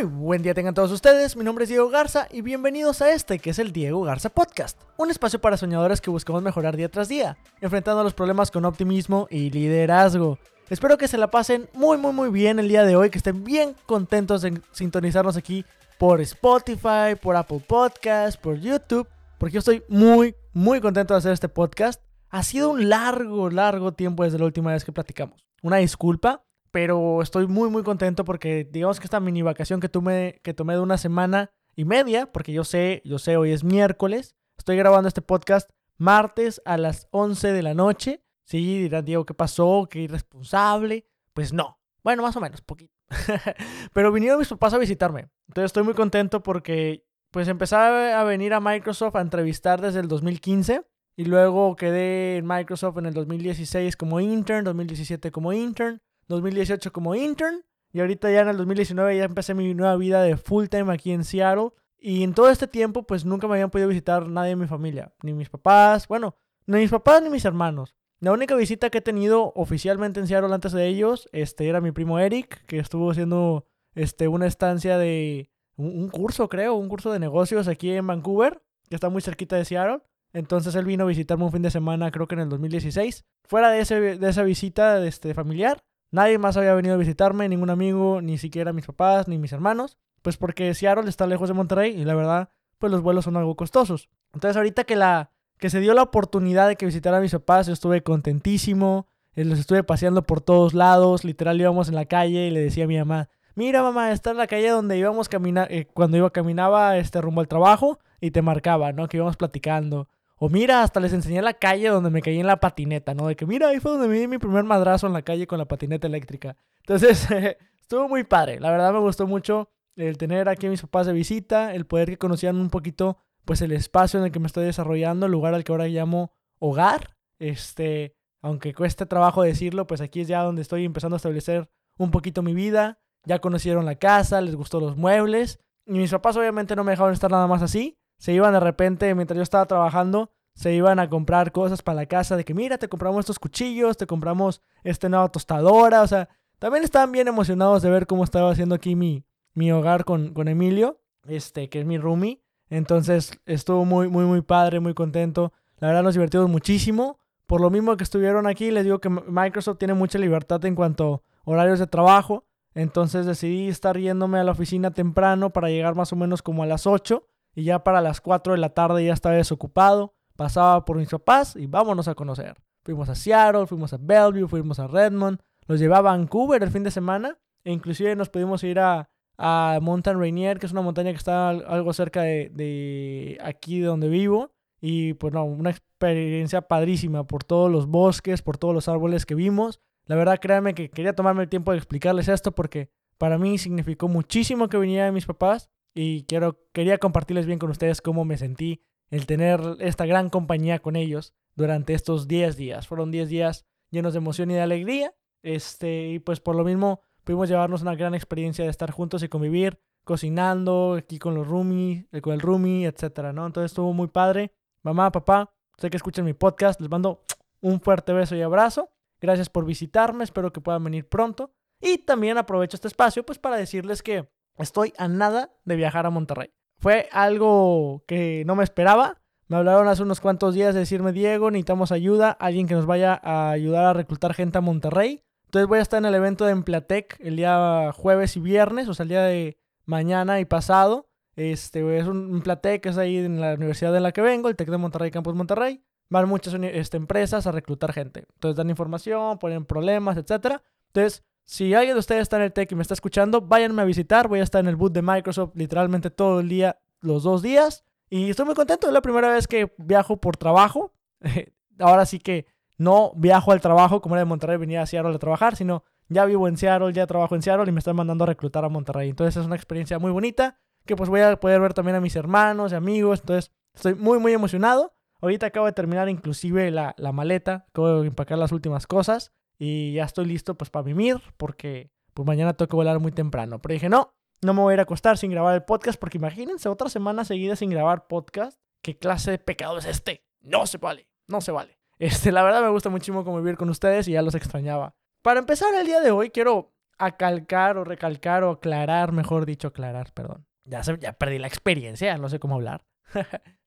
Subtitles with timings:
[0.00, 3.38] Muy buen día tengan todos ustedes, mi nombre es Diego Garza y bienvenidos a este
[3.38, 7.08] que es el Diego Garza Podcast, un espacio para soñadores que buscamos mejorar día tras
[7.08, 10.38] día, enfrentando los problemas con optimismo y liderazgo.
[10.70, 13.44] Espero que se la pasen muy muy muy bien el día de hoy, que estén
[13.44, 15.66] bien contentos de sintonizarnos aquí
[15.98, 19.06] por Spotify, por Apple Podcasts, por YouTube,
[19.36, 22.00] porque yo estoy muy muy contento de hacer este podcast.
[22.30, 25.44] Ha sido un largo, largo tiempo desde la última vez que platicamos.
[25.60, 30.40] Una disculpa, pero estoy muy muy contento porque digamos que esta mini vacación que tomé,
[30.42, 34.36] que tomé de una semana y media, porque yo sé, yo sé, hoy es miércoles,
[34.56, 38.24] estoy grabando este podcast martes a las 11 de la noche.
[38.44, 39.86] Sí, dirán, Diego, ¿qué pasó?
[39.88, 41.06] ¿Qué irresponsable?
[41.34, 41.78] Pues no.
[42.02, 42.92] Bueno, más o menos, poquito.
[43.92, 45.28] Pero vinieron mis papás a visitarme.
[45.48, 50.08] Entonces estoy muy contento porque pues empecé a venir a Microsoft a entrevistar desde el
[50.08, 50.82] 2015
[51.16, 56.00] y luego quedé en Microsoft en el 2016 como intern, 2017 como intern,
[56.30, 57.62] 2018 como intern
[57.92, 61.12] y ahorita ya en el 2019 ya empecé mi nueva vida de full time aquí
[61.12, 61.70] en Seattle.
[61.98, 65.12] Y en todo este tiempo pues nunca me habían podido visitar nadie de mi familia,
[65.22, 66.34] ni mis papás, bueno,
[66.66, 67.94] ni mis papás ni mis hermanos.
[68.20, 71.90] La única visita que he tenido oficialmente en Seattle antes de ellos este, era mi
[71.90, 77.18] primo Eric, que estuvo haciendo este, una estancia de un, curso, creo, un curso de
[77.18, 80.02] negocios aquí en Vancouver, que está muy cerquita de Seattle.
[80.32, 83.24] Entonces él vino a visitarme un fin de semana, creo que en el 2016.
[83.44, 87.70] Fuera de, ese, de esa visita este, familiar, Nadie más había venido a visitarme, ningún
[87.70, 89.98] amigo, ni siquiera mis papás, ni mis hermanos.
[90.22, 93.56] Pues porque Seattle está lejos de Monterrey y la verdad, pues los vuelos son algo
[93.56, 94.08] costosos.
[94.32, 97.66] Entonces ahorita que la que se dio la oportunidad de que visitara a mis papás,
[97.66, 99.06] yo estuve contentísimo.
[99.36, 101.22] Eh, los estuve paseando por todos lados.
[101.22, 104.38] Literal íbamos en la calle y le decía a mi mamá, mira mamá, está en
[104.38, 108.42] la calle donde íbamos caminar, eh, cuando iba caminaba este rumbo al trabajo y te
[108.42, 109.06] marcaba, ¿no?
[109.06, 110.08] Que íbamos platicando.
[110.42, 113.26] O mira, hasta les enseñé la calle donde me caí en la patineta, ¿no?
[113.26, 115.58] De que mira, ahí fue donde me di mi primer madrazo en la calle con
[115.58, 116.56] la patineta eléctrica.
[116.78, 117.28] Entonces,
[117.78, 118.58] estuvo muy padre.
[118.58, 122.08] La verdad me gustó mucho el tener aquí a mis papás de visita, el poder
[122.08, 125.52] que conocieran un poquito, pues, el espacio en el que me estoy desarrollando, el lugar
[125.52, 127.18] al que ahora llamo hogar.
[127.38, 131.68] Este, aunque cueste trabajo decirlo, pues aquí es ya donde estoy empezando a establecer
[131.98, 132.98] un poquito mi vida.
[133.26, 135.60] Ya conocieron la casa, les gustó los muebles.
[135.84, 139.14] Y mis papás obviamente no me dejaron estar nada más así se iban de repente,
[139.14, 142.76] mientras yo estaba trabajando, se iban a comprar cosas para la casa de que, mira,
[142.76, 146.28] te compramos estos cuchillos, te compramos esta nueva tostadora, o sea,
[146.58, 150.48] también estaban bien emocionados de ver cómo estaba haciendo aquí mi, mi hogar con, con
[150.48, 152.42] Emilio, este, que es mi roomie.
[152.68, 155.54] Entonces estuvo muy, muy, muy padre, muy contento.
[155.78, 157.18] La verdad nos divertimos muchísimo.
[157.46, 161.14] Por lo mismo que estuvieron aquí, les digo que Microsoft tiene mucha libertad en cuanto
[161.14, 162.44] a horarios de trabajo.
[162.74, 166.66] Entonces decidí estar yéndome a la oficina temprano para llegar más o menos como a
[166.66, 170.96] las 8 y ya para las 4 de la tarde ya estaba desocupado, pasaba por
[170.96, 172.56] mis papás y vámonos a conocer.
[172.82, 176.82] Fuimos a Seattle, fuimos a Bellevue, fuimos a Redmond, los llevé a Vancouver el fin
[176.82, 181.10] de semana e inclusive nos pudimos ir a, a Mountain Rainier, que es una montaña
[181.10, 184.52] que está algo cerca de, de aquí de donde vivo.
[184.80, 189.34] Y pues no, una experiencia padrísima por todos los bosques, por todos los árboles que
[189.34, 189.80] vimos.
[190.06, 192.88] La verdad, créanme que quería tomarme el tiempo de explicarles esto porque
[193.18, 198.00] para mí significó muchísimo que vinieran mis papás y quiero, quería compartirles bien con ustedes
[198.00, 202.86] cómo me sentí el tener esta gran compañía con ellos durante estos 10 días.
[202.86, 205.14] Fueron 10 días llenos de emoción y de alegría.
[205.42, 209.28] Este, y pues por lo mismo pudimos llevarnos una gran experiencia de estar juntos y
[209.28, 213.46] convivir, cocinando aquí con los roomies, eh, con el roomie, etcétera, ¿no?
[213.46, 214.52] Entonces estuvo muy padre.
[214.82, 217.24] Mamá, papá, sé que escuchan mi podcast, les mando
[217.60, 218.90] un fuerte beso y abrazo.
[219.20, 221.52] Gracias por visitarme, espero que puedan venir pronto.
[221.80, 226.10] Y también aprovecho este espacio pues para decirles que Estoy a nada de viajar a
[226.10, 226.50] Monterrey.
[226.78, 229.20] Fue algo que no me esperaba.
[229.48, 233.20] Me hablaron hace unos cuantos días de decirme, Diego, necesitamos ayuda, alguien que nos vaya
[233.22, 235.22] a ayudar a reclutar gente a Monterrey.
[235.46, 238.94] Entonces voy a estar en el evento de Emplatec el día jueves y viernes, o
[238.94, 241.08] sea, el día de mañana y pasado.
[241.34, 244.70] Este es un Emplatec es ahí en la universidad de la que vengo, el TEC
[244.70, 245.82] de Monterrey, Campus Monterrey.
[246.08, 248.26] Van muchas este, empresas a reclutar gente.
[248.34, 250.60] Entonces dan información, ponen problemas, etc.
[250.86, 253.84] Entonces si alguien de ustedes está en el tech y me está escuchando, váyanme a
[253.84, 254.28] visitar.
[254.28, 257.84] Voy a estar en el boot de Microsoft literalmente todo el día, los dos días.
[258.08, 258.86] Y estoy muy contento.
[258.86, 260.92] Es la primera vez que viajo por trabajo.
[261.80, 262.46] Ahora sí que
[262.78, 266.24] no viajo al trabajo como era de Monterrey, venía a Seattle a trabajar, sino ya
[266.24, 269.10] vivo en Seattle, ya trabajo en Seattle y me están mandando a reclutar a Monterrey.
[269.10, 270.56] Entonces es una experiencia muy bonita
[270.86, 273.22] que pues voy a poder ver también a mis hermanos y amigos.
[273.22, 274.94] Entonces estoy muy, muy emocionado.
[275.20, 279.32] Ahorita acabo de terminar inclusive la, la maleta, acabo de empacar las últimas cosas.
[279.62, 283.60] Y ya estoy listo pues para vivir porque pues mañana tengo que volar muy temprano.
[283.60, 286.16] Pero dije, no, no me voy a ir a acostar sin grabar el podcast porque
[286.16, 288.58] imagínense otra semana seguida sin grabar podcast.
[288.82, 290.24] ¿Qué clase de pecado es este?
[290.40, 291.78] No se vale, no se vale.
[292.00, 294.94] Este, la verdad me gusta muchísimo convivir con ustedes y ya los extrañaba.
[295.20, 300.10] Para empezar el día de hoy quiero acalcar o recalcar o aclarar, mejor dicho, aclarar,
[300.14, 300.46] perdón.
[300.64, 302.86] Ya, se, ya perdí la experiencia, no sé cómo hablar.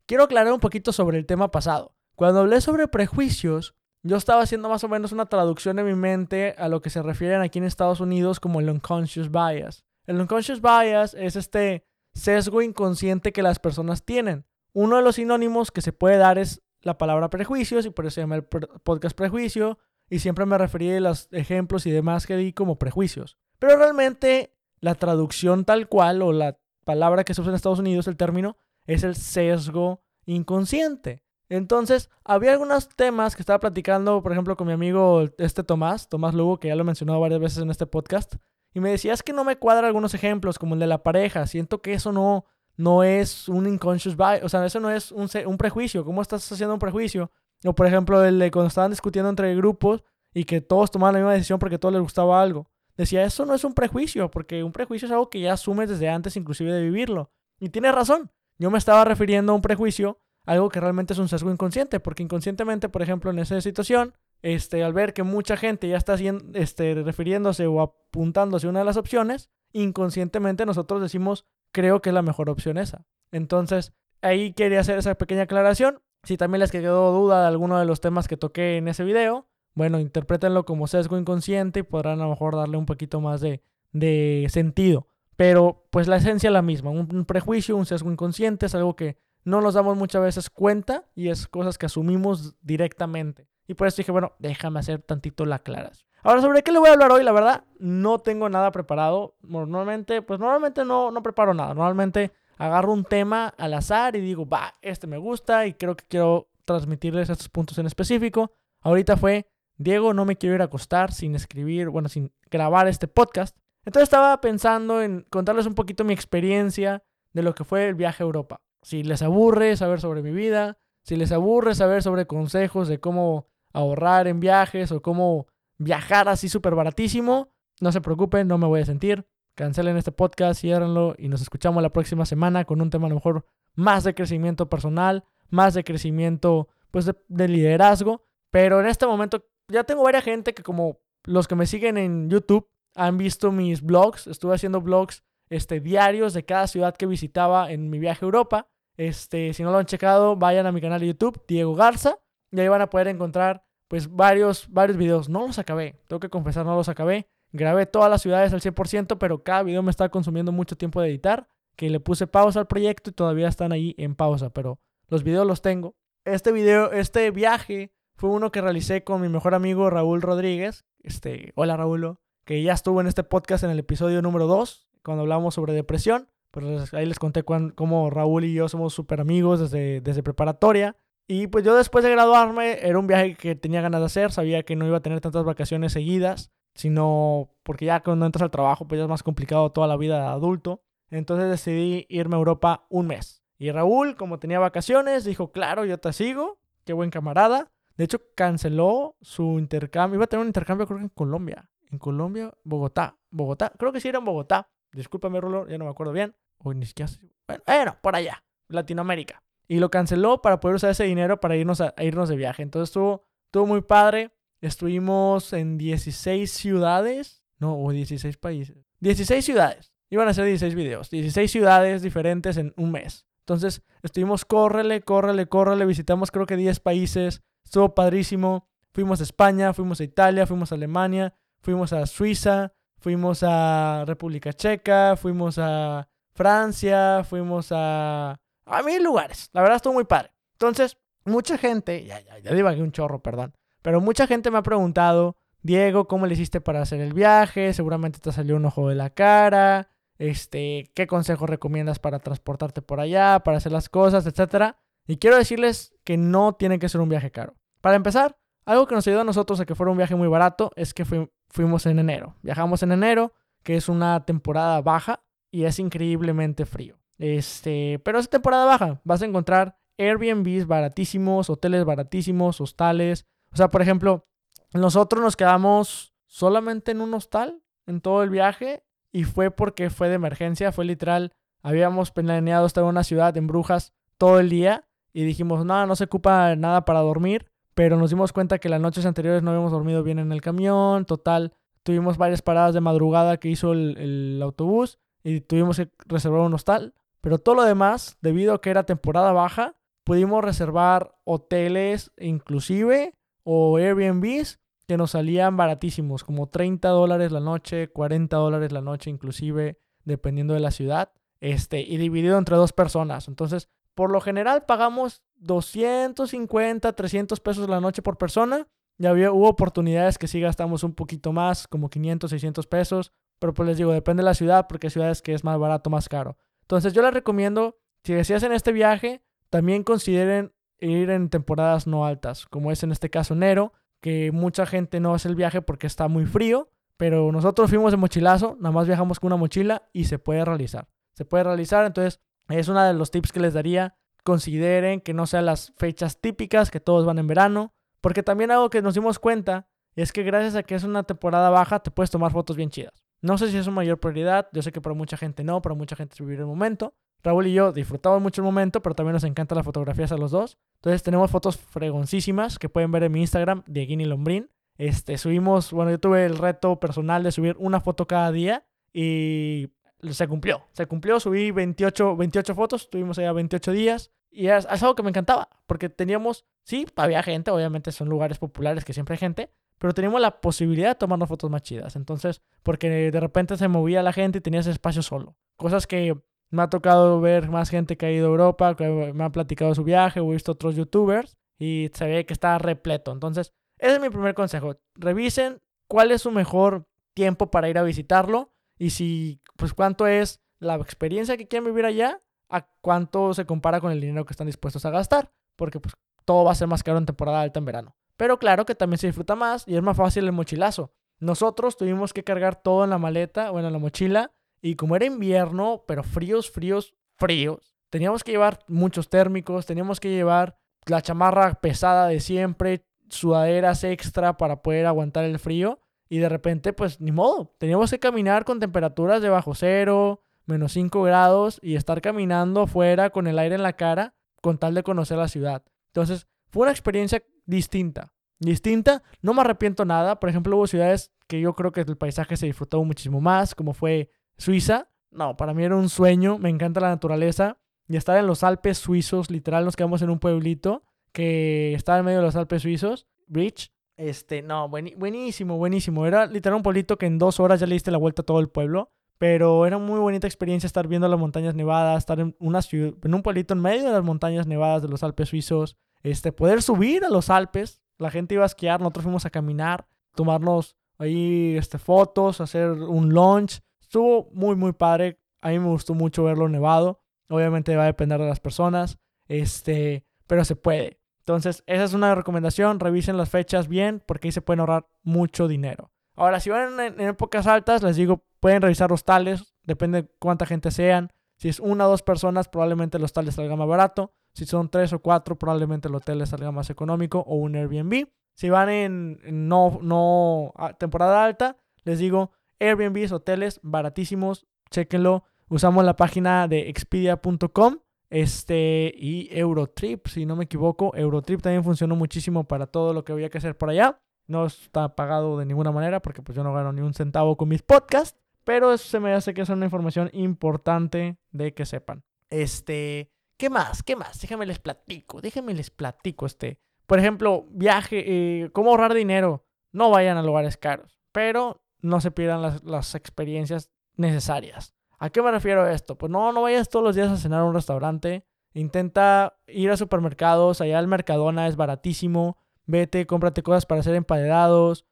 [0.07, 1.95] Quiero aclarar un poquito sobre el tema pasado.
[2.15, 6.55] Cuando hablé sobre prejuicios, yo estaba haciendo más o menos una traducción en mi mente
[6.57, 9.85] a lo que se refieren aquí en Estados Unidos como el unconscious bias.
[10.05, 14.45] El unconscious bias es este sesgo inconsciente que las personas tienen.
[14.73, 18.15] Uno de los sinónimos que se puede dar es la palabra prejuicios y por eso
[18.15, 19.79] se llama el podcast prejuicio
[20.09, 23.37] y siempre me referí a los ejemplos y demás que di como prejuicios.
[23.57, 28.07] Pero realmente la traducción tal cual o la palabra que se usa en Estados Unidos,
[28.07, 31.22] el término, es el sesgo inconsciente.
[31.55, 36.33] Entonces, había algunos temas que estaba platicando, por ejemplo, con mi amigo este Tomás, Tomás
[36.33, 38.37] Lugo, que ya lo he mencionado varias veces en este podcast,
[38.73, 41.45] y me decía, es que no me cuadran algunos ejemplos, como el de la pareja,
[41.45, 42.45] siento que eso no,
[42.75, 46.73] no es un unconscious bias, o sea, eso no es un, prejuicio, ¿cómo estás haciendo
[46.73, 47.29] un prejuicio?
[47.63, 50.03] O por ejemplo, el de cuando estaban discutiendo entre grupos
[50.33, 52.67] y que todos tomaban la misma decisión porque a todos les gustaba algo.
[52.97, 56.09] Decía, eso no es un prejuicio, porque un prejuicio es algo que ya asumes desde
[56.09, 57.29] antes inclusive de vivirlo.
[57.59, 58.31] Y tiene razón.
[58.57, 62.23] Yo me estaba refiriendo a un prejuicio, algo que realmente es un sesgo inconsciente, porque
[62.23, 66.15] inconscientemente, por ejemplo, en esa situación, este, al ver que mucha gente ya está
[66.53, 72.13] este, refiriéndose o apuntándose a una de las opciones, inconscientemente nosotros decimos, creo que es
[72.13, 73.05] la mejor opción esa.
[73.31, 76.01] Entonces, ahí quería hacer esa pequeña aclaración.
[76.23, 79.47] Si también les quedó duda de alguno de los temas que toqué en ese video,
[79.75, 83.63] bueno, interprétenlo como sesgo inconsciente y podrán a lo mejor darle un poquito más de,
[83.91, 85.07] de sentido.
[85.35, 89.17] Pero pues la esencia es la misma, un, prejuicio, un sesgo inconsciente es algo que
[89.43, 93.47] no nos damos muchas veces cuenta y es cosas que asumimos directamente.
[93.67, 96.05] Y por eso dije, bueno, déjame hacer tantito la claras.
[96.23, 97.23] Ahora, ¿sobre qué le voy a hablar hoy?
[97.23, 99.35] La verdad, no tengo nada preparado.
[99.41, 101.73] Normalmente, pues normalmente no, no preparo nada.
[101.73, 106.05] Normalmente agarro un tema al azar y digo, va, este me gusta y creo que
[106.07, 108.53] quiero transmitirles estos puntos en específico.
[108.81, 109.47] Ahorita fue
[109.77, 113.57] Diego, no me quiero ir a acostar sin escribir, bueno, sin grabar este podcast.
[113.85, 117.03] Entonces estaba pensando en contarles un poquito mi experiencia
[117.33, 118.61] de lo que fue el viaje a Europa.
[118.83, 123.47] Si les aburre saber sobre mi vida, si les aburre saber sobre consejos de cómo
[123.73, 125.47] ahorrar en viajes o cómo
[125.77, 127.49] viajar así súper baratísimo,
[127.81, 129.25] no se preocupen, no me voy a sentir.
[129.55, 133.15] Cancelen este podcast, ciérrenlo y nos escuchamos la próxima semana con un tema a lo
[133.15, 133.45] mejor
[133.75, 138.25] más de crecimiento personal, más de crecimiento pues de liderazgo.
[138.51, 142.29] Pero en este momento ya tengo varias gente que como los que me siguen en
[142.29, 144.27] YouTube han visto mis blogs.
[144.27, 148.69] Estuve haciendo blogs este, diarios de cada ciudad que visitaba en mi viaje a Europa.
[148.97, 152.19] Este, si no lo han checado, vayan a mi canal de YouTube, Diego Garza,
[152.51, 155.29] y ahí van a poder encontrar pues varios, varios videos.
[155.29, 157.27] No los acabé, tengo que confesar, no los acabé.
[157.51, 161.09] Grabé todas las ciudades al 100%, pero cada video me está consumiendo mucho tiempo de
[161.09, 165.23] editar, que le puse pausa al proyecto y todavía están ahí en pausa, pero los
[165.23, 165.95] videos los tengo.
[166.25, 170.85] Este video, este viaje fue uno que realicé con mi mejor amigo Raúl Rodríguez.
[171.03, 175.21] Este, hola Raúl, que ya estuvo en este podcast en el episodio número 2, cuando
[175.21, 176.29] hablamos sobre depresión.
[176.53, 180.95] Pues ahí les conté cómo Raúl y yo somos súper amigos desde, desde preparatoria.
[181.27, 184.61] Y pues yo después de graduarme era un viaje que tenía ganas de hacer, sabía
[184.61, 188.87] que no iba a tener tantas vacaciones seguidas, sino porque ya cuando entras al trabajo
[188.87, 190.83] pues ya es más complicado toda la vida de adulto.
[191.09, 193.43] Entonces decidí irme a Europa un mes.
[193.57, 197.71] Y Raúl, como tenía vacaciones, dijo, claro, yo te sigo, qué buen camarada.
[197.97, 200.17] De hecho, canceló su intercambio.
[200.17, 201.67] Iba a tener un intercambio, creo que en Colombia.
[201.91, 203.17] En Colombia, Bogotá.
[203.31, 203.71] Bogotá.
[203.75, 204.69] Creo que sí era en Bogotá.
[204.91, 206.35] Discúlpame, Rulo, ya no me acuerdo bien.
[206.63, 207.11] O ni siquiera.
[207.47, 208.43] Bueno, bueno, por allá.
[208.69, 209.43] Latinoamérica.
[209.67, 212.63] Y lo canceló para poder usar ese dinero para irnos, a, irnos de viaje.
[212.63, 214.31] Entonces estuvo, estuvo muy padre.
[214.61, 217.43] Estuvimos en 16 ciudades.
[217.59, 218.77] No, o 16 países.
[218.99, 219.93] 16 ciudades.
[220.09, 221.09] Iban a ser 16 videos.
[221.09, 223.25] 16 ciudades diferentes en un mes.
[223.41, 225.85] Entonces estuvimos, córrele, córrele, córrele.
[225.85, 227.41] Visitamos creo que 10 países.
[227.63, 228.69] Estuvo padrísimo.
[228.93, 234.53] Fuimos a España, fuimos a Italia, fuimos a Alemania, fuimos a Suiza, fuimos a República
[234.53, 238.39] Checa, fuimos a Francia, fuimos a...
[238.65, 239.49] a mil lugares.
[239.53, 240.31] La verdad estuvo muy padre.
[240.53, 244.63] Entonces, mucha gente, ya, ya, ya divagué un chorro, perdón, pero mucha gente me ha
[244.63, 247.73] preguntado, Diego, ¿cómo le hiciste para hacer el viaje?
[247.73, 249.89] Seguramente te salió un ojo de la cara.
[250.17, 254.77] Este, ¿qué consejos recomiendas para transportarte por allá, para hacer las cosas, etcétera?
[255.07, 257.55] Y quiero decirles que no tiene que ser un viaje caro.
[257.81, 260.71] Para empezar, algo que nos ayudó a nosotros a que fuera un viaje muy barato
[260.75, 261.05] es que
[261.49, 262.35] fuimos en enero.
[262.41, 266.97] Viajamos en enero, que es una temporada baja y es increíblemente frío.
[267.19, 269.01] Este, pero es temporada baja.
[269.03, 273.27] Vas a encontrar Airbnbs baratísimos, hoteles baratísimos, hostales.
[273.51, 274.25] O sea, por ejemplo,
[274.73, 280.09] nosotros nos quedamos solamente en un hostal en todo el viaje y fue porque fue
[280.09, 281.33] de emergencia, fue literal.
[281.61, 285.95] Habíamos planeado estar en una ciudad en Brujas todo el día y dijimos, no, no
[285.95, 287.45] se ocupa nada para dormir,
[287.75, 291.05] pero nos dimos cuenta que las noches anteriores no habíamos dormido bien en el camión,
[291.05, 296.53] total, tuvimos varias paradas de madrugada que hizo el autobús y tuvimos que reservar un
[296.53, 296.93] hostal.
[297.21, 303.77] Pero todo lo demás, debido a que era temporada baja, pudimos reservar hoteles inclusive o
[303.77, 309.79] Airbnbs que nos salían baratísimos, como 30 dólares la noche, 40 dólares la noche inclusive,
[310.03, 313.27] dependiendo de la ciudad, este, y dividido entre dos personas.
[313.27, 318.67] Entonces, por lo general pagamos 250, 300 pesos la noche por persona.
[318.97, 323.11] Ya había, hubo oportunidades que sí gastamos un poquito más, como 500, 600 pesos,
[323.43, 325.89] pero pues les digo, depende de la ciudad, porque hay ciudades que es más barato,
[325.89, 326.37] más caro.
[326.61, 332.45] Entonces yo les recomiendo, si hacen este viaje, también consideren ir en temporadas no altas,
[332.45, 336.07] como es en este caso enero, que mucha gente no hace el viaje porque está
[336.07, 340.19] muy frío, pero nosotros fuimos de mochilazo, nada más viajamos con una mochila y se
[340.19, 340.87] puede realizar.
[341.11, 343.97] Se puede realizar, entonces es uno de los tips que les daría.
[344.23, 348.69] Consideren que no sean las fechas típicas, que todos van en verano, porque también algo
[348.69, 352.09] que nos dimos cuenta es que gracias a que es una temporada baja te puedes
[352.09, 353.02] tomar fotos bien chidas.
[353.23, 355.75] No sé si es su mayor prioridad, yo sé que para mucha gente no, para
[355.75, 359.13] mucha gente es vivir el momento, Raúl y yo disfrutamos mucho el momento, pero también
[359.13, 360.57] nos encanta las fotografías a los dos.
[360.75, 364.49] Entonces tenemos fotos fregoncísimas que pueden ver en mi Instagram, Dieguini Lombrín.
[364.77, 369.69] Este, subimos, bueno, yo tuve el reto personal de subir una foto cada día y
[370.09, 370.63] se cumplió.
[370.73, 375.03] Se cumplió, subí 28, 28 fotos, tuvimos allá 28 días y es, es algo que
[375.03, 379.49] me encantaba, porque teníamos, sí, había gente, obviamente son lugares populares que siempre hay gente,
[379.83, 381.97] pero teníamos la posibilidad de tomarnos fotos más chidas.
[381.97, 385.35] Entonces, porque de repente se movía la gente y tenías espacio solo.
[385.57, 386.17] Cosas que
[386.51, 389.75] me ha tocado ver más gente que ha ido a Europa, que me ha platicado
[389.75, 393.11] su viaje, he visto otros youtubers y se ve que está repleto.
[393.11, 394.77] Entonces, ese es mi primer consejo.
[394.95, 400.39] Revisen cuál es su mejor tiempo para ir a visitarlo y si, pues, cuánto es
[400.59, 404.47] la experiencia que quieren vivir allá a cuánto se compara con el dinero que están
[404.47, 405.33] dispuestos a gastar.
[405.57, 407.97] Porque, pues, todo va a ser más caro en temporada alta en verano.
[408.17, 410.91] Pero claro que también se disfruta más y es más fácil el mochilazo.
[411.19, 415.05] Nosotros tuvimos que cargar todo en la maleta o en la mochila y como era
[415.05, 421.53] invierno, pero fríos, fríos, fríos, teníamos que llevar muchos térmicos, teníamos que llevar la chamarra
[421.55, 425.79] pesada de siempre, sudaderas extra para poder aguantar el frío.
[426.09, 430.73] Y de repente, pues ni modo, teníamos que caminar con temperaturas de bajo cero, menos
[430.73, 434.83] 5 grados y estar caminando afuera con el aire en la cara con tal de
[434.83, 435.63] conocer la ciudad.
[435.87, 438.13] Entonces, fue una experiencia distinta.
[438.39, 440.19] Distinta, no me arrepiento nada.
[440.19, 443.73] Por ejemplo, hubo ciudades que yo creo que el paisaje se disfrutó muchísimo más, como
[443.73, 447.57] fue Suiza, no, para mí era un sueño, me encanta la naturaleza
[447.87, 452.05] y estar en los Alpes suizos, literal nos quedamos en un pueblito que estaba en
[452.05, 453.71] medio de los Alpes suizos, Bridge.
[453.95, 456.07] Este, no, buenísimo, buenísimo.
[456.07, 458.39] Era literal un pueblito que en dos horas ya le diste la vuelta a todo
[458.39, 458.89] el pueblo.
[459.19, 463.13] Pero era muy bonita experiencia estar viendo las montañas nevadas, estar en, una ciudad, en
[463.13, 465.77] un pueblito en medio de las montañas nevadas de los Alpes suizos.
[466.03, 467.81] Este, poder subir a los Alpes.
[467.97, 473.09] La gente iba a esquiar, nosotros fuimos a caminar, tomarnos ahí este, fotos, hacer un
[473.13, 473.61] lunch.
[473.81, 475.19] Estuvo muy, muy padre.
[475.41, 477.01] A mí me gustó mucho verlo nevado.
[477.29, 478.99] Obviamente va a depender de las personas.
[479.27, 480.99] Este, pero se puede.
[481.19, 482.79] Entonces, esa es una recomendación.
[482.79, 485.91] Revisen las fechas bien porque ahí se pueden ahorrar mucho dinero.
[486.15, 489.55] Ahora, si van en, épocas altas, les digo, pueden revisar los tales.
[489.63, 491.11] Depende de cuánta gente sean.
[491.43, 494.13] Si es una o dos personas, probablemente el hostal les salga más barato.
[494.33, 498.07] Si son tres o cuatro, probablemente el hotel les salga más económico o un Airbnb.
[498.33, 502.31] Si van en, no, no temporada alta, les digo,
[502.61, 505.25] Airbnb, hoteles baratísimos, chéquenlo.
[505.49, 510.95] Usamos la página de expedia.com este, y Eurotrip, si no me equivoco.
[510.95, 513.99] Eurotrip también funcionó muchísimo para todo lo que había que hacer por allá.
[514.27, 517.49] No está pagado de ninguna manera porque pues yo no gano ni un centavo con
[517.49, 518.22] mis podcasts.
[518.43, 522.03] Pero eso se me hace que es una información importante de que sepan.
[522.29, 523.83] Este, ¿qué más?
[523.83, 524.19] ¿Qué más?
[524.19, 526.59] Déjenme les platico, déjenme les platico este.
[526.85, 529.45] Por ejemplo, viaje, eh, cómo ahorrar dinero.
[529.71, 534.73] No vayan a lugares caros, pero no se pierdan las, experiencias necesarias.
[534.99, 535.97] ¿A qué me refiero a esto?
[535.97, 538.25] Pues no, no vayas todos los días a cenar a un restaurante.
[538.53, 542.37] Intenta ir a supermercados, allá al Mercadona es baratísimo.
[542.65, 544.85] Vete, cómprate cosas para hacer emparedados,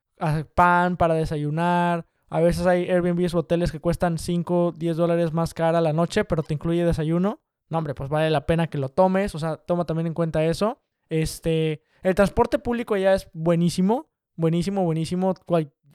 [0.55, 2.05] pan para desayunar.
[2.32, 6.24] A veces hay Airbnb o hoteles que cuestan 5, 10 dólares más cara la noche,
[6.24, 7.42] pero te incluye desayuno.
[7.68, 9.36] No, hombre, pues vale la pena que lo tomes.
[9.36, 10.80] O sea, toma también en cuenta eso.
[11.10, 14.10] Este, el transporte público ya es buenísimo.
[14.38, 15.34] Buenísimo, buenísimo.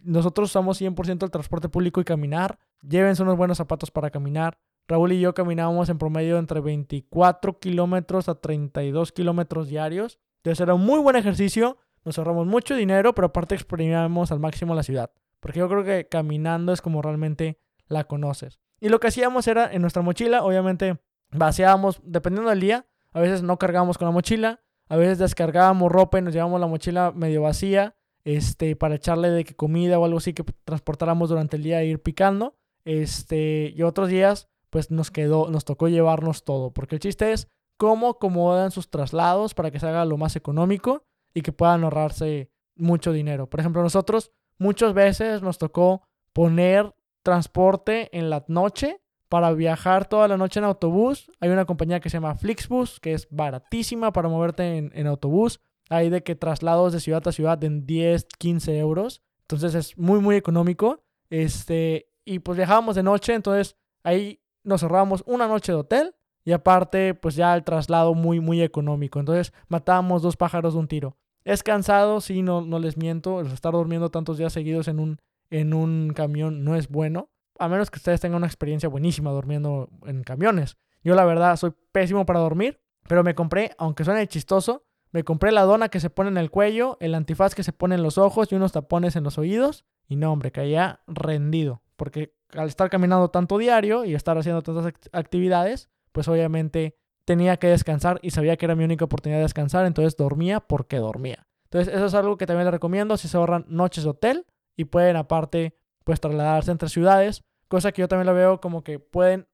[0.03, 2.59] Nosotros usamos 100% el transporte público y caminar.
[2.87, 4.59] Llévense unos buenos zapatos para caminar.
[4.89, 10.19] Raúl y yo caminábamos en promedio entre 24 kilómetros a 32 kilómetros diarios.
[10.41, 11.79] Entonces era un muy buen ejercicio.
[12.05, 15.11] Nos ahorramos mucho dinero, pero aparte exprimíamos al máximo la ciudad.
[15.47, 18.59] Porque yo creo que caminando es como realmente la conoces.
[18.81, 20.99] Y lo que hacíamos era en nuestra mochila, obviamente
[21.31, 26.19] vaciábamos, dependiendo del día, a veces no cargábamos con la mochila, a veces descargábamos ropa
[26.19, 30.33] y nos llevábamos la mochila medio vacía este, para echarle de comida o algo así
[30.33, 32.57] que transportáramos durante el día e ir picando.
[32.85, 37.47] Este, y otros días, pues nos quedó, nos tocó llevarnos todo, porque el chiste es
[37.77, 42.51] cómo acomodan sus traslados para que se haga lo más económico y que puedan ahorrarse
[42.75, 43.49] mucho dinero.
[43.49, 50.29] Por ejemplo, nosotros muchas veces nos tocó poner transporte en la noche para viajar toda
[50.29, 51.31] la noche en autobús.
[51.41, 55.61] Hay una compañía que se llama Flixbus, que es baratísima para moverte en, autobús.
[55.89, 59.23] Hay de que traslados de ciudad a ciudad en 10, 15 euros.
[59.43, 61.03] Entonces es muy, muy económico.
[61.31, 66.53] Este, y pues viajábamos de noche, entonces ahí nos ahorrábamos una noche de hotel y
[66.53, 69.19] aparte pues ya el traslado muy, muy económico.
[69.19, 71.17] Entonces matábamos dos pájaros de un tiro.
[71.47, 73.41] Es cansado, sí, no, no les miento.
[73.41, 77.91] estar durmiendo tantos días seguidos en un, en un camión no es bueno a menos
[77.91, 80.77] que ustedes tengan una experiencia buenísima durmiendo en camiones.
[81.03, 85.53] Yo la verdad soy pésimo para dormir, pero me compré, aunque suene chistoso, me compré
[85.53, 88.19] la dona que se pone en el cuello, el antifaz que se pone en los
[88.19, 89.85] ojos y unos tapones en los oídos.
[90.09, 91.83] Y no, hombre, caía rendido.
[91.97, 97.67] Porque al estar caminando tanto diario y estar haciendo tantas actividades, pues obviamente tenía que
[97.67, 101.47] descansar y sabía que era mi única oportunidad de descansar, entonces dormía porque dormía.
[101.65, 104.85] Entonces eso es algo que también les recomiendo si se ahorran noches de hotel y
[104.85, 109.49] pueden aparte pues trasladarse entre ciudades, cosa que yo también lo veo como que pueden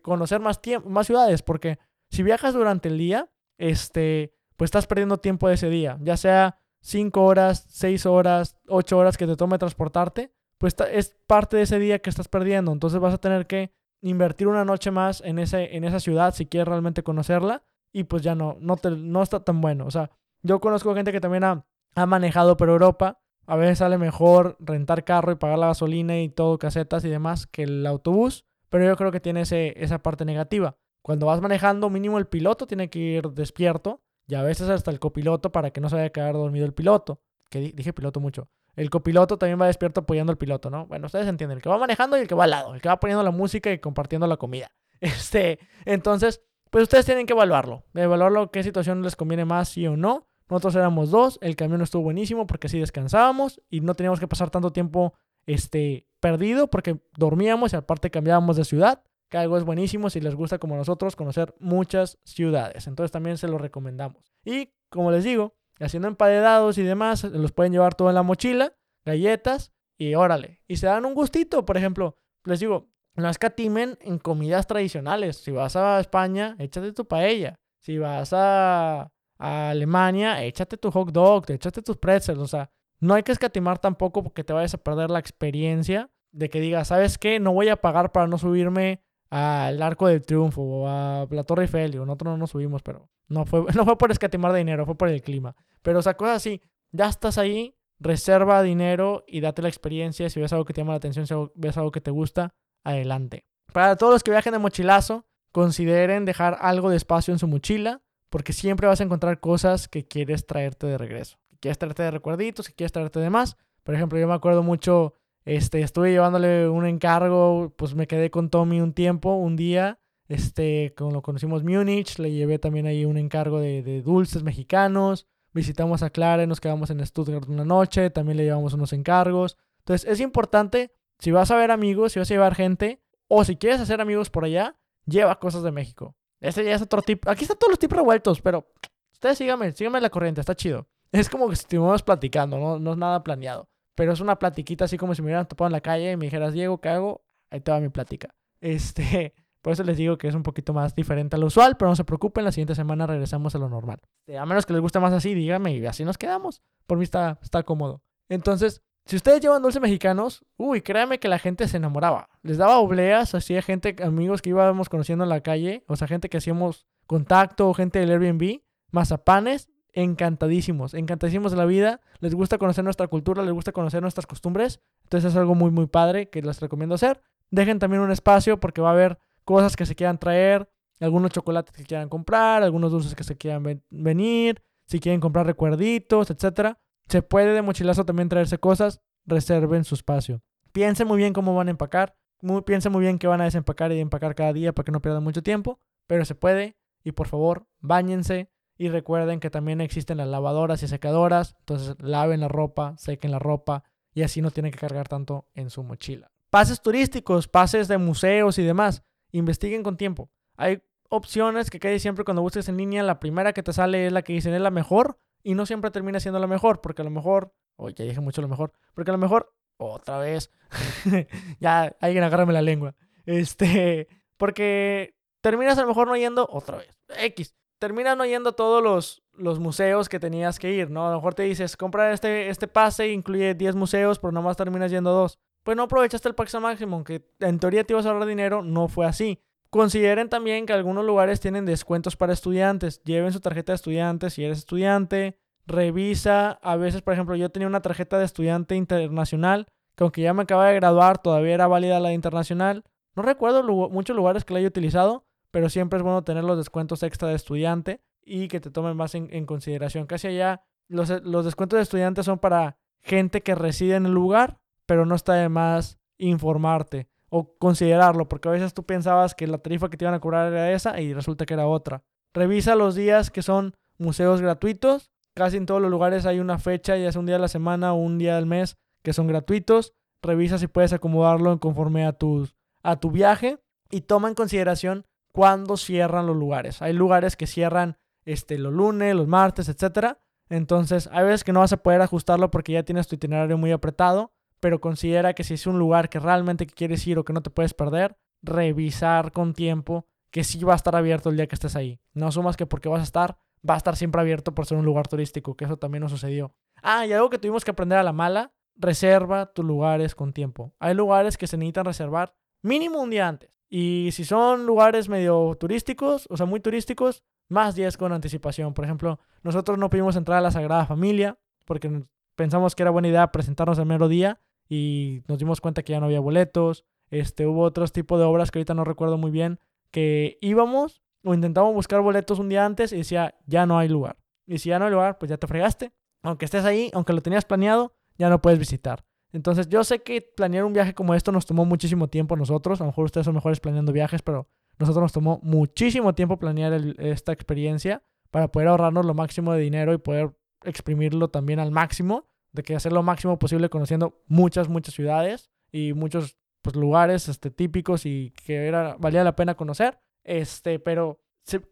[0.00, 1.78] conocer más, más ciudades, porque
[2.10, 6.56] si viajas durante el día, este, pues estás perdiendo tiempo de ese día, ya sea
[6.80, 11.78] 5 horas, 6 horas, 8 horas que te tome transportarte, pues es parte de ese
[11.78, 15.74] día que estás perdiendo, entonces vas a tener que invertir una noche más en, ese,
[15.76, 19.40] en esa ciudad si quieres realmente conocerla y pues ya no, no, te, no está
[19.40, 20.10] tan bueno, o sea,
[20.42, 25.04] yo conozco gente que también ha, ha manejado por Europa a veces sale mejor rentar
[25.04, 28.44] carro y pagar la gasolina y todo, casetas y demás, que el autobús.
[28.68, 30.76] Pero yo creo que tiene ese, esa parte negativa.
[31.02, 34.00] Cuando vas manejando, mínimo el piloto tiene que ir despierto.
[34.28, 36.72] Y a veces hasta el copiloto para que no se vaya a quedar dormido el
[36.72, 37.20] piloto.
[37.50, 38.48] Que dije piloto mucho.
[38.74, 40.86] El copiloto también va despierto apoyando al piloto, ¿no?
[40.86, 41.58] Bueno, ustedes entienden.
[41.58, 42.74] El que va manejando y el que va al lado.
[42.74, 44.70] El que va poniendo la música y compartiendo la comida.
[45.02, 47.82] Este, entonces, pues ustedes tienen que evaluarlo.
[47.92, 50.28] Evaluarlo qué situación les conviene más, sí o no.
[50.48, 54.50] Nosotros éramos dos, el camión estuvo buenísimo porque así descansábamos y no teníamos que pasar
[54.50, 55.14] tanto tiempo
[55.46, 60.34] este, perdido porque dormíamos y aparte cambiábamos de ciudad, que algo es buenísimo si les
[60.34, 62.86] gusta como nosotros conocer muchas ciudades.
[62.86, 64.32] Entonces también se lo recomendamos.
[64.44, 68.74] Y como les digo, haciendo emparedados y demás, los pueden llevar todo en la mochila,
[69.04, 70.60] galletas y órale.
[70.66, 75.36] Y se dan un gustito, por ejemplo, les digo, no escatimen en comidas tradicionales.
[75.36, 77.56] Si vas a España, échate tu paella.
[77.80, 83.14] Si vas a a Alemania, échate tu hot dog, échate tus pretzels, o sea, no
[83.14, 87.18] hay que escatimar tampoco porque te vayas a perder la experiencia de que digas, ¿sabes
[87.18, 87.40] qué?
[87.40, 89.02] No voy a pagar para no subirme
[89.34, 91.96] al Arco del Triunfo o a la Torre Eiffel.
[91.96, 95.22] Nosotros no nos subimos, pero no fue, no fue por escatimar dinero, fue por el
[95.22, 95.56] clima.
[95.80, 100.28] Pero, o sea, cosas así, ya estás ahí, reserva dinero y date la experiencia.
[100.28, 103.46] Si ves algo que te llama la atención, si ves algo que te gusta, adelante.
[103.72, 108.02] Para todos los que viajen de mochilazo, consideren dejar algo de espacio en su mochila
[108.28, 111.38] porque siempre vas a encontrar cosas que quieres traerte de regreso.
[111.48, 113.56] Que quieres traerte de recuerditos, que quieres traerte de más.
[113.82, 118.50] Por ejemplo, yo me acuerdo mucho, este, estuve llevándole un encargo, pues me quedé con
[118.50, 123.18] Tommy un tiempo, un día, este, cuando lo conocimos Múnich, le llevé también ahí un
[123.18, 125.26] encargo de, dulces mexicanos.
[125.52, 129.58] Visitamos a Clara nos quedamos en Stuttgart una noche, también le llevamos unos encargos.
[129.80, 133.56] Entonces es importante, si vas a ver amigos, si vas a llevar gente, o si
[133.56, 136.16] quieres hacer amigos por allá, lleva cosas de México.
[136.40, 137.28] Ese ya es otro tip.
[137.28, 138.66] Aquí están todos los tips revueltos, pero
[139.12, 140.88] ustedes síganme, síganme la corriente, está chido.
[141.10, 142.78] Es como que estuvimos platicando, ¿no?
[142.78, 143.68] no es nada planeado.
[144.02, 146.24] Pero es una platiquita así como si me hubieran topado en la calle y me
[146.24, 147.24] dijeras, Diego, ¿qué hago?
[147.52, 148.34] Ahí te va mi plática.
[148.60, 151.88] Este, por eso les digo que es un poquito más diferente a lo usual, pero
[151.88, 154.00] no se preocupen, la siguiente semana regresamos a lo normal.
[154.26, 156.62] Este, a menos que les guste más así, díganme y así nos quedamos.
[156.88, 158.02] Por mí está, está cómodo.
[158.28, 162.28] Entonces, si ustedes llevan dulces mexicanos, uy, créanme que la gente se enamoraba.
[162.42, 166.28] Les daba obleas, hacía gente, amigos que íbamos conociendo en la calle, o sea, gente
[166.28, 172.00] que hacíamos contacto, gente del Airbnb, mazapanes, encantadísimos, encantadísimos de la vida.
[172.20, 174.80] Les gusta conocer nuestra cultura, les gusta conocer nuestras costumbres.
[175.04, 177.22] Entonces es algo muy, muy padre que les recomiendo hacer.
[177.50, 180.68] Dejen también un espacio porque va a haber cosas que se quieran traer,
[181.00, 186.30] algunos chocolates que quieran comprar, algunos dulces que se quieran venir, si quieren comprar recuerditos,
[186.30, 186.78] etcétera.
[187.08, 190.42] Se puede de mochilazo también traerse cosas, reserven su espacio.
[190.72, 192.16] Piensen muy bien cómo van a empacar,
[192.64, 195.22] piensen muy bien qué van a desempacar y empacar cada día para que no pierdan
[195.22, 198.51] mucho tiempo, pero se puede y por favor, bañense
[198.82, 203.38] y recuerden que también existen las lavadoras y secadoras, entonces laven la ropa, sequen la
[203.38, 206.32] ropa y así no tienen que cargar tanto en su mochila.
[206.50, 210.32] Pases turísticos, pases de museos y demás, investiguen con tiempo.
[210.56, 214.12] Hay opciones que casi siempre cuando busques en línea, la primera que te sale es
[214.12, 217.04] la que dicen es la mejor, y no siempre termina siendo la mejor, porque a
[217.04, 218.72] lo mejor O ya dije mucho lo mejor.
[218.94, 220.50] Porque a lo mejor, otra vez,
[221.60, 222.96] ya alguien agárrame la lengua.
[223.26, 227.54] Este, porque terminas a lo mejor no yendo, otra vez, X.
[227.82, 231.08] Terminas no yendo a todos los, los museos que tenías que ir, ¿no?
[231.08, 234.92] A lo mejor te dices, compra este, este pase, incluye 10 museos, pero nomás terminas
[234.92, 235.40] yendo a dos.
[235.64, 238.86] Pues no aprovechaste el pase máximo, aunque en teoría te ibas a ahorrar dinero, no
[238.86, 239.40] fue así.
[239.68, 243.02] Consideren también que algunos lugares tienen descuentos para estudiantes.
[243.02, 245.40] Lleven su tarjeta de estudiante si eres estudiante.
[245.66, 246.60] Revisa.
[246.62, 249.66] A veces, por ejemplo, yo tenía una tarjeta de estudiante internacional
[249.96, 252.84] que aunque ya me acaba de graduar, todavía era válida la internacional.
[253.16, 257.04] No recuerdo muchos lugares que la haya utilizado, pero siempre es bueno tener los descuentos
[257.04, 260.06] extra de estudiante y que te tomen más en, consideración.
[260.06, 264.58] Casi allá, los, los descuentos de estudiante son para gente que reside en el lugar,
[264.86, 269.58] pero no está de más informarte o considerarlo, porque a veces tú pensabas que la
[269.58, 272.02] tarifa que te iban a cobrar era esa y resulta que era otra.
[272.34, 275.12] Revisa los días que son museos gratuitos.
[275.34, 277.92] Casi en todos los lugares hay una fecha, ya sea un día de la semana
[277.92, 279.94] o un día del mes, que son gratuitos.
[280.22, 283.58] Revisa si puedes acomodarlo conforme a, tus, a tu viaje
[283.90, 286.82] y toma en consideración cuándo cierran los lugares.
[286.82, 290.18] Hay lugares que cierran este, los lunes, los martes, etc.
[290.48, 293.72] Entonces, hay veces que no vas a poder ajustarlo porque ya tienes tu itinerario muy
[293.72, 297.42] apretado pero considera que si es un lugar que realmente quieres ir o que no
[297.42, 301.56] te puedes perder, revisar con tiempo que sí va a estar abierto el día que
[301.56, 302.00] estés ahí.
[302.14, 303.36] No asumas que porque vas a estar,
[303.68, 306.54] va a estar siempre abierto por ser un lugar turístico, que eso también nos sucedió.
[306.80, 310.72] Ah, y algo que tuvimos que aprender a la mala, reserva tus lugares con tiempo.
[310.78, 313.60] Hay lugares que se necesitan reservar mínimo un día antes.
[313.74, 318.74] Y si son lugares medio turísticos, o sea, muy turísticos, más días con anticipación.
[318.74, 322.04] Por ejemplo, nosotros no pudimos entrar a la Sagrada Familia porque
[322.36, 326.00] pensamos que era buena idea presentarnos el mero día y nos dimos cuenta que ya
[326.00, 326.84] no había boletos.
[327.10, 329.58] Este, hubo otros tipos de obras que ahorita no recuerdo muy bien,
[329.90, 334.18] que íbamos o intentábamos buscar boletos un día antes y decía, ya no hay lugar.
[334.46, 335.92] Y si ya no hay lugar, pues ya te fregaste.
[336.22, 339.02] Aunque estés ahí, aunque lo tenías planeado, ya no puedes visitar.
[339.32, 342.80] Entonces yo sé que planear un viaje como esto nos tomó muchísimo tiempo a nosotros.
[342.80, 346.72] A lo mejor ustedes son mejores planeando viajes, pero nosotros nos tomó muchísimo tiempo planear
[346.98, 352.26] esta experiencia para poder ahorrarnos lo máximo de dinero y poder exprimirlo también al máximo
[352.52, 357.50] de que hacer lo máximo posible conociendo muchas, muchas ciudades y muchos pues, lugares este,
[357.50, 359.98] típicos y que era, valía la pena conocer.
[360.24, 361.20] Este, pero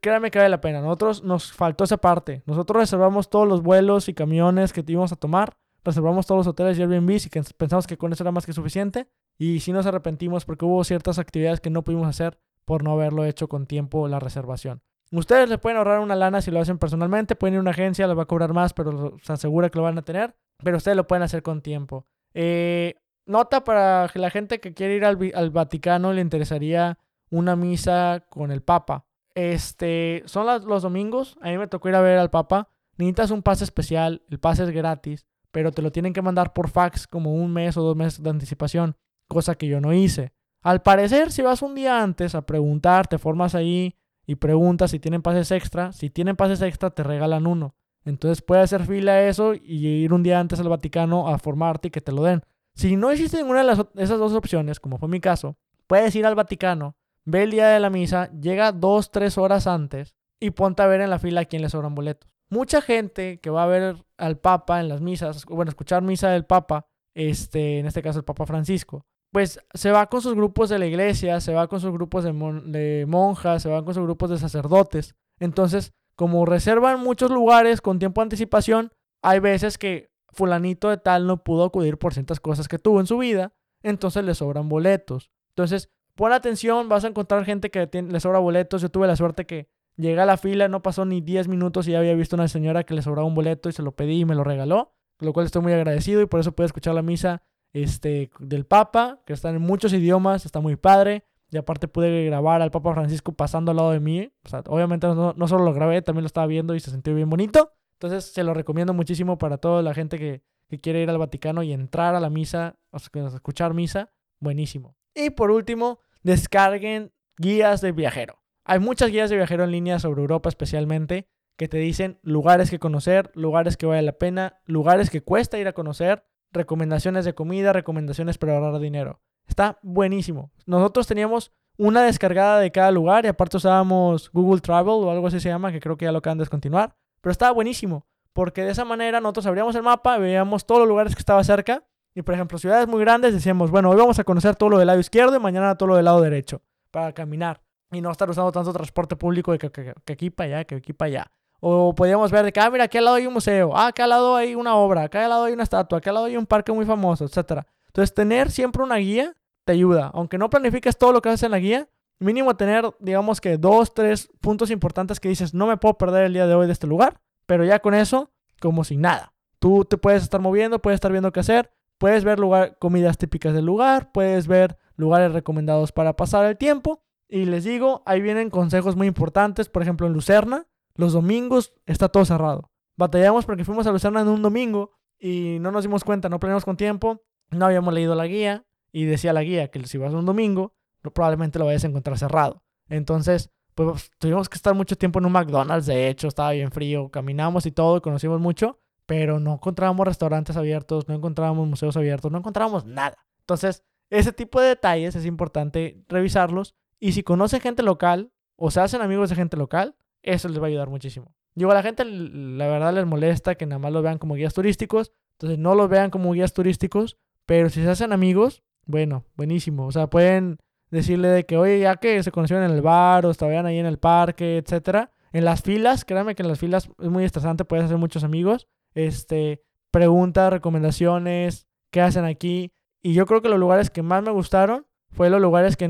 [0.00, 0.80] créanme que vale la pena.
[0.80, 2.42] Nosotros nos faltó esa parte.
[2.46, 5.56] Nosotros reservamos todos los vuelos y camiones que íbamos a tomar.
[5.84, 9.08] Reservamos todos los hoteles y Airbnb y pensamos que con eso era más que suficiente.
[9.38, 13.24] Y sí nos arrepentimos porque hubo ciertas actividades que no pudimos hacer por no haberlo
[13.24, 14.82] hecho con tiempo la reservación.
[15.12, 17.36] Ustedes les pueden ahorrar una lana si lo hacen personalmente.
[17.36, 19.84] Pueden ir a una agencia, les va a cobrar más, pero se asegura que lo
[19.84, 22.06] van a tener pero ustedes lo pueden hacer con tiempo.
[22.34, 22.94] Eh,
[23.26, 26.98] nota para la gente que quiere ir al, Vaticano, le interesaría
[27.30, 29.06] una misa con el Papa.
[29.34, 32.68] Este, son los domingos, a mí me tocó ir a ver al Papa.
[32.96, 36.68] Necesitas un pase especial, el pase es gratis, pero te lo tienen que mandar por
[36.68, 38.96] fax como un mes o dos meses de anticipación,
[39.28, 40.32] cosa que yo no hice.
[40.62, 44.98] Al parecer, si vas un día antes a preguntar, te formas ahí y preguntas si
[44.98, 45.92] tienen pases extra.
[45.92, 47.74] Si tienen pases extra, te regalan uno.
[48.04, 51.88] Entonces puedes hacer fila a eso y ir un día antes al Vaticano a formarte
[51.88, 52.42] y que te lo den.
[52.74, 56.34] Si no existe ninguna de esas dos opciones, como fue mi caso, puedes ir al
[56.34, 60.86] Vaticano, ve el día de la misa, llega dos, tres horas antes y ponte a
[60.86, 62.30] ver en la fila a quién le sobran boletos.
[62.50, 66.44] Mucha gente que va a ver al Papa en las misas, bueno, escuchar misa del
[66.44, 70.78] Papa, este, en este caso el Papa Francisco, pues se va con sus grupos de
[70.78, 74.30] la iglesia, se va con sus grupos de, de monjas, se va con sus grupos
[74.30, 75.14] de sacerdotes.
[75.38, 81.26] Entonces, como reservan muchos lugares con tiempo de anticipación, hay veces que fulanito de tal
[81.26, 85.30] no pudo acudir por ciertas cosas que tuvo en su vida, entonces le sobran boletos.
[85.50, 88.82] Entonces, pon atención, vas a encontrar gente que le sobra boletos.
[88.82, 89.68] Yo tuve la suerte que
[90.00, 92.84] llegué a la fila, no pasó ni 10 minutos y ya había visto una señora
[92.84, 95.46] que le sobraba un boleto y se lo pedí y me lo regaló, lo cual
[95.46, 99.50] estoy muy agradecido y por eso pude escuchar la misa este, del Papa, que está
[99.50, 101.24] en muchos idiomas, está muy padre.
[101.52, 104.32] Y aparte pude grabar al Papa Francisco pasando al lado de mí.
[104.44, 107.28] O sea, obviamente no, solo lo grabé, también lo estaba viendo y se sintió bien
[107.28, 107.72] bonito.
[107.94, 110.42] Entonces se lo recomiendo muchísimo para toda la gente que,
[110.80, 114.12] quiere ir al Vaticano y entrar a la misa, o sea, escuchar misa.
[114.38, 114.96] Buenísimo.
[115.14, 118.39] Y por último, descarguen guías de viajero.
[118.64, 122.78] Hay muchas guías de viajero en línea sobre Europa especialmente que te dicen lugares que
[122.78, 127.72] conocer, lugares que vale la pena, lugares que cuesta ir a conocer, recomendaciones de comida,
[127.72, 129.20] recomendaciones para ahorrar dinero.
[129.46, 130.52] Está buenísimo.
[130.64, 135.40] Nosotros teníamos una descargada de cada lugar y aparte usábamos Google Travel o algo así
[135.40, 136.96] se llama, que creo que ya lo acaban de descontinuar.
[137.20, 141.14] Pero estaba buenísimo, porque de esa manera nosotros abríamos el mapa, veíamos todos los lugares
[141.14, 144.56] que estaba cerca y por ejemplo ciudades muy grandes decíamos, bueno, hoy vamos a conocer
[144.56, 147.60] todo lo del lado izquierdo y mañana todo lo del lado derecho para caminar
[147.92, 151.06] y no estar usando tanto transporte público de que, aquí para allá, que aquí para
[151.08, 151.32] allá.
[151.60, 154.04] O podíamos ver de que, ah, mira, aquí al lado hay un museo, ah, acá
[154.04, 156.36] al lado hay una obra, acá al lado hay una estatua, acá al lado hay
[156.36, 157.64] un parque muy famoso, etc.
[157.86, 160.10] Entonces, tener siempre una guía te ayuda.
[160.14, 163.92] Aunque no planifiques todo lo que haces en la guía, mínimo tener, digamos que dos,
[163.92, 166.86] tres puntos importantes que dices, no me puedo perder el día de hoy de este
[166.86, 169.32] lugar, pero ya con eso, como si nada.
[169.58, 173.52] Tú te puedes estar moviendo, puedes estar viendo qué hacer, puedes ver lugar, comidas típicas
[173.52, 177.02] del lugar, puedes ver lugares recomendados para pasar el tiempo.
[177.32, 179.68] Y les digo, ahí vienen consejos muy importantes.
[179.68, 180.66] Por ejemplo, en Lucerna,
[180.96, 182.72] los domingos está todo cerrado.
[182.96, 186.64] Batallamos porque fuimos a Lucerna en un domingo y no nos dimos cuenta, no planeamos
[186.64, 190.26] con tiempo, no habíamos leído la guía y decía la guía que si vas un
[190.26, 190.74] domingo,
[191.14, 192.64] probablemente lo vayas a encontrar cerrado.
[192.88, 197.10] Entonces, pues tuvimos que estar mucho tiempo en un McDonald's, de hecho, estaba bien frío,
[197.10, 202.38] caminamos y todo, conocimos mucho, pero no encontrábamos restaurantes abiertos, no encontrábamos museos abiertos, no
[202.38, 203.16] encontrábamos nada.
[203.40, 208.80] Entonces, ese tipo de detalles es importante revisarlos y si conocen gente local o se
[208.80, 211.34] hacen amigos de gente local, eso les va a ayudar muchísimo.
[211.54, 214.54] Digo, a la gente la verdad les molesta que nada más los vean como guías
[214.54, 219.86] turísticos, entonces no los vean como guías turísticos, pero si se hacen amigos, bueno, buenísimo.
[219.86, 220.58] O sea, pueden
[220.90, 223.86] decirle de que, oye, ya que se conocieron en el bar o estaban ahí en
[223.86, 225.12] el parque, etcétera.
[225.32, 228.68] En las filas, créanme que en las filas es muy estresante, puedes hacer muchos amigos.
[228.94, 232.72] Este, preguntas, recomendaciones, qué hacen aquí.
[233.02, 235.88] Y yo creo que los lugares que más me gustaron fue los lugares que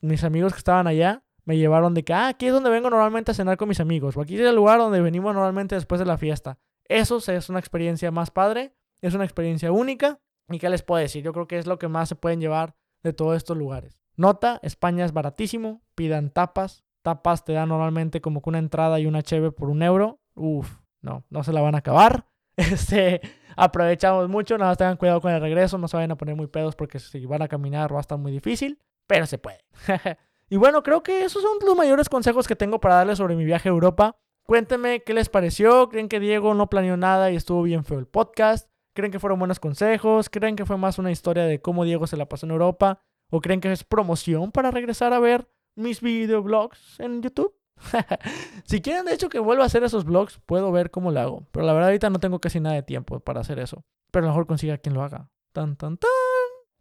[0.00, 3.32] mis amigos que estaban allá me llevaron de que, ah, aquí es donde vengo normalmente
[3.32, 6.06] a cenar con mis amigos, o aquí es el lugar donde venimos normalmente después de
[6.06, 6.58] la fiesta.
[6.84, 11.22] Eso es una experiencia más padre, es una experiencia única ¿Y qué les puedo decir?
[11.22, 14.00] Yo creo que es lo que más se pueden llevar de todos estos lugares.
[14.16, 16.84] Nota, España es baratísimo, pidan tapas.
[17.02, 20.20] Tapas te dan normalmente como que una entrada y una cheve por un euro.
[20.34, 22.28] Uf, no, no se la van a acabar.
[22.56, 23.20] Este,
[23.56, 26.46] aprovechamos mucho, nada más tengan cuidado con el regreso, no se vayan a poner muy
[26.46, 29.64] pedos porque si van a caminar va a estar muy difícil, pero se puede.
[30.50, 33.44] y bueno, creo que esos son los mayores consejos que tengo para darles sobre mi
[33.44, 34.16] viaje a Europa.
[34.44, 38.06] Cuéntenme qué les pareció, creen que Diego no planeó nada y estuvo bien feo el
[38.06, 38.68] podcast.
[38.94, 40.28] ¿Creen que fueron buenos consejos?
[40.28, 43.00] ¿Creen que fue más una historia de cómo Diego se la pasó en Europa?
[43.30, 47.54] ¿O creen que es promoción para regresar a ver mis videoblogs en YouTube?
[48.64, 51.46] si quieren, de hecho, que vuelva a hacer esos vlogs, puedo ver cómo lo hago.
[51.52, 53.84] Pero la verdad, ahorita no tengo casi nada de tiempo para hacer eso.
[54.10, 55.30] Pero a lo mejor consiga quien lo haga.
[55.52, 56.10] Tan, tan, tan.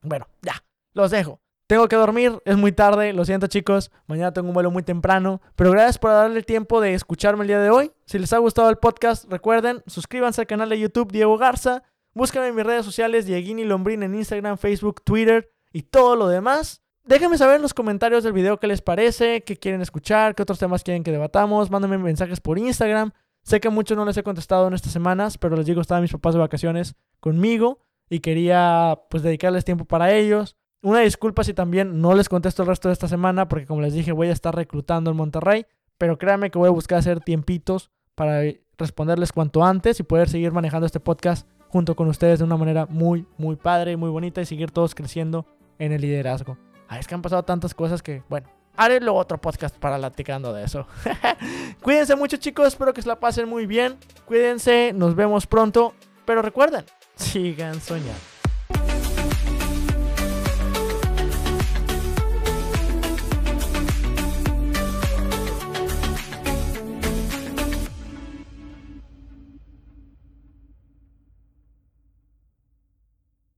[0.01, 1.39] Bueno, ya, los dejo.
[1.67, 5.41] Tengo que dormir, es muy tarde, lo siento chicos, mañana tengo un vuelo muy temprano,
[5.55, 7.93] pero gracias por darle el tiempo de escucharme el día de hoy.
[8.05, 11.83] Si les ha gustado el podcast, recuerden, suscríbanse al canal de YouTube Diego Garza,
[12.13, 16.83] Búscame en mis redes sociales, Dieguini Lombrín en Instagram, Facebook, Twitter y todo lo demás.
[17.11, 20.59] Déjenme saber en los comentarios del video qué les parece, qué quieren escuchar, qué otros
[20.59, 21.69] temas quieren que debatamos.
[21.69, 23.11] Mándenme mensajes por Instagram.
[23.43, 26.13] Sé que muchos no les he contestado en estas semanas, pero les digo, estaban mis
[26.13, 30.55] papás de vacaciones conmigo y quería pues dedicarles tiempo para ellos.
[30.81, 33.91] Una disculpa si también no les contesto el resto de esta semana, porque como les
[33.91, 35.65] dije, voy a estar reclutando en Monterrey.
[35.97, 38.41] Pero créanme que voy a buscar hacer tiempitos para
[38.77, 42.85] responderles cuanto antes y poder seguir manejando este podcast junto con ustedes de una manera
[42.85, 45.45] muy, muy padre, muy bonita y seguir todos creciendo
[45.77, 46.57] en el liderazgo.
[46.91, 50.51] Ay, es que han pasado tantas cosas que, bueno, haré luego otro podcast para platicando
[50.51, 50.85] de eso.
[51.81, 53.97] Cuídense mucho chicos, espero que se la pasen muy bien.
[54.25, 55.93] Cuídense, nos vemos pronto.
[56.25, 56.83] Pero recuerden,
[57.15, 58.30] sigan soñando.